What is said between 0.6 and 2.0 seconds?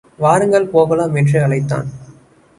போகலாம் என்று அழைத்தான்.